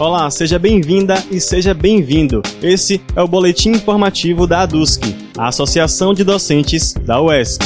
[0.00, 2.40] Olá, seja bem-vinda e seja bem-vindo.
[2.62, 7.60] Esse é o boletim informativo da ADUSC, a Associação de Docentes da UESC.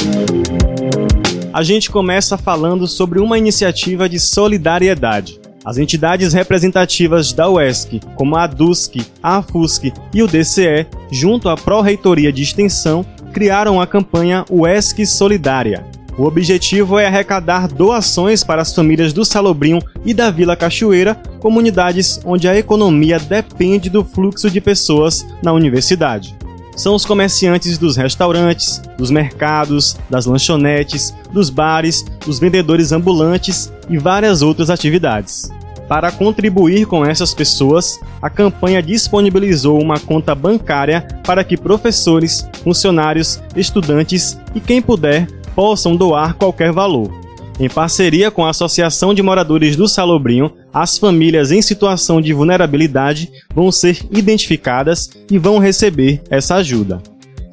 [1.53, 5.39] A gente começa falando sobre uma iniciativa de solidariedade.
[5.63, 11.55] As entidades representativas da UESC, como a ADUSC, a AFUSC e o DCE, junto à
[11.55, 15.85] Pró-Reitoria de Extensão, criaram a campanha UESC Solidária,
[16.17, 22.19] o objetivo é arrecadar doações para as famílias do Salobrinho e da Vila Cachoeira, comunidades
[22.23, 26.35] onde a economia depende do fluxo de pessoas na universidade.
[26.75, 33.97] São os comerciantes dos restaurantes, dos mercados, das lanchonetes, dos bares, dos vendedores ambulantes e
[33.97, 35.51] várias outras atividades.
[35.87, 43.39] Para contribuir com essas pessoas, a campanha disponibilizou uma conta bancária para que professores, funcionários,
[43.55, 47.09] estudantes e quem puder possam doar qualquer valor.
[47.57, 53.31] Em parceria com a Associação de Moradores do Salobrinho, as famílias em situação de vulnerabilidade
[53.53, 57.01] vão ser identificadas e vão receber essa ajuda.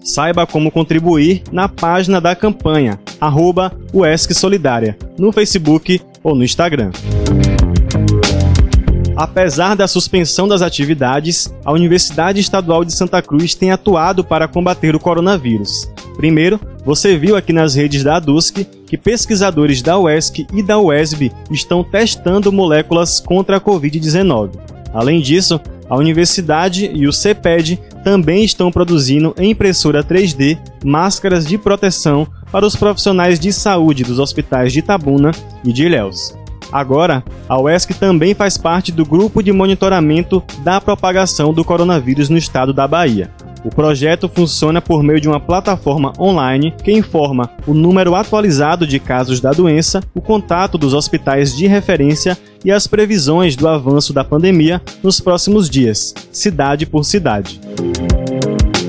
[0.03, 3.73] Saiba como contribuir na página da campanha, arroba
[4.33, 6.91] Solidária, no Facebook ou no Instagram.
[9.15, 14.97] Apesar da suspensão das atividades, a Universidade Estadual de Santa Cruz tem atuado para combater
[14.97, 15.89] o coronavírus.
[16.17, 21.33] Primeiro, você viu aqui nas redes da ADUSC que pesquisadores da UESC e da UESB
[21.51, 24.51] estão testando moléculas contra a Covid-19.
[24.93, 31.57] Além disso, a universidade e o CEPED também estão produzindo em impressora 3D máscaras de
[31.57, 35.31] proteção para os profissionais de saúde dos hospitais de Itabuna
[35.65, 36.35] e de Ilhéus.
[36.73, 42.39] Agora, a UESC também faz parte do grupo de monitoramento da propagação do coronavírus no
[42.39, 43.31] estado da Bahia.
[43.65, 48.99] O projeto funciona por meio de uma plataforma online que informa o número atualizado de
[48.99, 54.25] casos da doença, o contato dos hospitais de referência e as previsões do avanço da
[54.25, 57.61] pandemia nos próximos dias, cidade por cidade.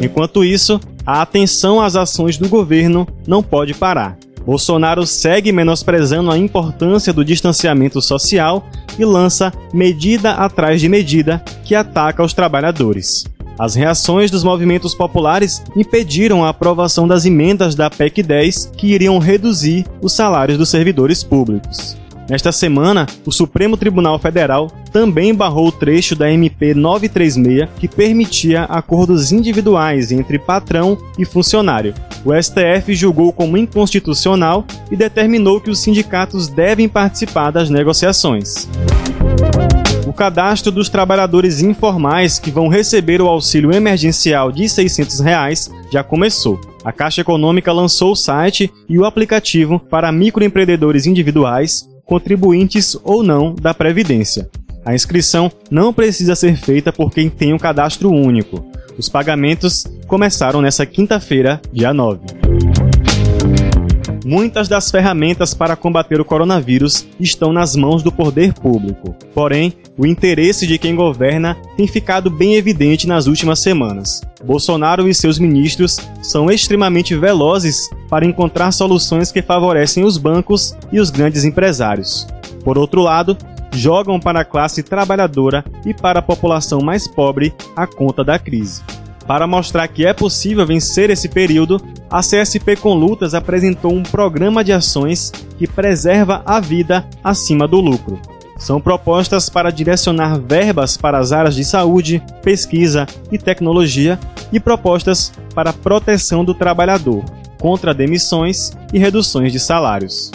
[0.02, 4.18] Enquanto isso, a atenção às ações do governo não pode parar.
[4.46, 8.68] Bolsonaro segue menosprezando a importância do distanciamento social
[9.00, 13.24] e lança medida atrás de medida que ataca os trabalhadores.
[13.58, 19.19] As reações dos movimentos populares impediram a aprovação das emendas da PEC 10 que iriam
[19.19, 21.96] reduzir os salários dos servidores públicos.
[22.30, 28.64] Nesta semana, o Supremo Tribunal Federal também barrou o trecho da MP 936 que permitia
[28.64, 31.94] acordos individuais entre patrão e funcionário.
[32.24, 38.70] O STF julgou como inconstitucional e determinou que os sindicatos devem participar das negociações.
[40.13, 46.03] O cadastro dos trabalhadores informais que vão receber o auxílio emergencial de 600 reais já
[46.03, 46.62] começou.
[46.85, 53.56] A Caixa Econômica lançou o site e o aplicativo para microempreendedores individuais, contribuintes ou não
[53.56, 54.47] da Previdência.
[54.85, 58.63] A inscrição não precisa ser feita por quem tem um cadastro único.
[58.96, 62.19] Os pagamentos começaram nesta quinta-feira, dia 9.
[64.25, 69.16] Muitas das ferramentas para combater o coronavírus estão nas mãos do poder público.
[69.34, 74.22] Porém, o interesse de quem governa tem ficado bem evidente nas últimas semanas.
[74.44, 81.00] Bolsonaro e seus ministros são extremamente velozes para encontrar soluções que favorecem os bancos e
[81.00, 82.25] os grandes empresários.
[82.63, 83.38] Por outro lado,
[83.73, 88.81] jogam para a classe trabalhadora e para a população mais pobre a conta da crise.
[89.28, 94.63] Para mostrar que é possível vencer esse período, a CSP com Lutas apresentou um programa
[94.63, 98.19] de ações que preserva a vida acima do lucro.
[98.57, 104.19] São propostas para direcionar verbas para as áreas de saúde, pesquisa e tecnologia
[104.51, 107.23] e propostas para proteção do trabalhador,
[107.59, 110.31] contra demissões e reduções de salários.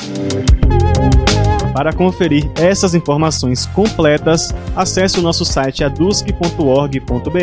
[1.78, 7.38] Para conferir essas informações completas, acesse o nosso site adusc.org.br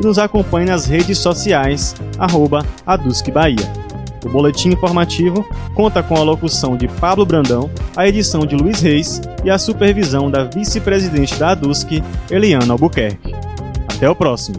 [0.00, 2.64] e nos acompanhe nas redes sociais, arroba
[3.34, 3.70] Bahia.
[4.24, 9.20] O boletim informativo conta com a locução de Pablo Brandão, a edição de Luiz Reis
[9.44, 13.34] e a supervisão da vice-presidente da ADUSC, Eliana Albuquerque.
[13.90, 14.56] Até o próximo!